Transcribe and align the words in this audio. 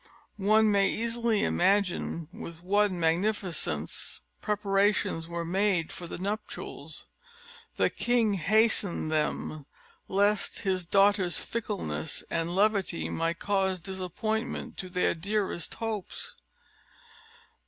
One 0.37 0.71
may 0.71 0.89
easily 0.89 1.43
imagine 1.43 2.27
with 2.33 2.63
what 2.63 2.91
magnificence 2.91 4.21
preparations 4.41 5.27
were 5.27 5.45
made 5.45 5.91
for 5.91 6.07
the 6.07 6.17
nuptials; 6.17 7.05
the 7.77 7.91
king 7.91 8.33
hastened 8.33 9.11
them, 9.11 9.67
lest 10.07 10.61
his 10.61 10.87
daughter's 10.87 11.37
fickleness 11.37 12.23
and 12.31 12.55
levity 12.55 13.09
might 13.11 13.37
cause 13.37 13.79
disappointment 13.79 14.75
to 14.77 14.89
their 14.89 15.13
dearest 15.13 15.75
hopes. 15.75 16.35